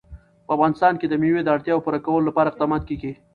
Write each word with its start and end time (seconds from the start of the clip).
په 0.45 0.51
افغانستان 0.55 0.93
کې 0.99 1.07
د 1.09 1.13
مېوې 1.21 1.41
د 1.43 1.49
اړتیاوو 1.55 1.83
پوره 1.85 1.99
کولو 2.05 2.27
لپاره 2.29 2.49
اقدامات 2.49 2.83
کېږي. 2.89 3.11